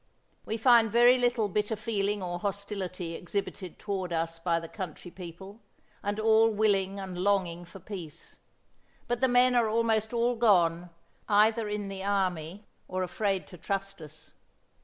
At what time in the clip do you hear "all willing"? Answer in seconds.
6.19-6.99